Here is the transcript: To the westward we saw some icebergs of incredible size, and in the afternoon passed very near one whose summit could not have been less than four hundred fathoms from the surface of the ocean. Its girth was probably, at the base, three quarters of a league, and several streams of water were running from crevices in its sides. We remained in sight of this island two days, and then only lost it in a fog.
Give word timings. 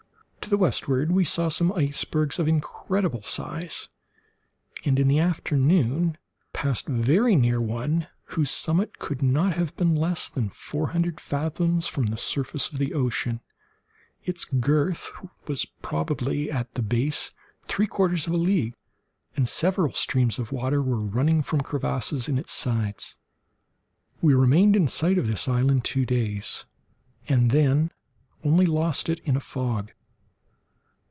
To 0.51 0.57
the 0.57 0.63
westward 0.63 1.13
we 1.13 1.23
saw 1.23 1.47
some 1.47 1.71
icebergs 1.71 2.37
of 2.37 2.45
incredible 2.45 3.21
size, 3.21 3.87
and 4.83 4.99
in 4.99 5.07
the 5.07 5.19
afternoon 5.19 6.17
passed 6.51 6.87
very 6.89 7.37
near 7.37 7.61
one 7.61 8.07
whose 8.25 8.51
summit 8.51 8.99
could 8.99 9.21
not 9.21 9.53
have 9.53 9.73
been 9.77 9.95
less 9.95 10.27
than 10.27 10.49
four 10.49 10.89
hundred 10.89 11.21
fathoms 11.21 11.87
from 11.87 12.07
the 12.07 12.17
surface 12.17 12.67
of 12.69 12.79
the 12.79 12.93
ocean. 12.93 13.39
Its 14.23 14.43
girth 14.43 15.09
was 15.47 15.63
probably, 15.81 16.51
at 16.51 16.73
the 16.73 16.81
base, 16.83 17.31
three 17.63 17.87
quarters 17.87 18.27
of 18.27 18.33
a 18.33 18.37
league, 18.37 18.75
and 19.37 19.47
several 19.47 19.93
streams 19.93 20.37
of 20.37 20.51
water 20.51 20.81
were 20.81 20.99
running 20.99 21.41
from 21.41 21.61
crevices 21.61 22.27
in 22.27 22.37
its 22.37 22.51
sides. 22.51 23.17
We 24.21 24.33
remained 24.33 24.75
in 24.75 24.89
sight 24.89 25.17
of 25.17 25.27
this 25.27 25.47
island 25.47 25.85
two 25.85 26.05
days, 26.05 26.65
and 27.29 27.51
then 27.51 27.91
only 28.43 28.65
lost 28.65 29.07
it 29.07 29.19
in 29.21 29.37
a 29.37 29.39
fog. 29.39 29.93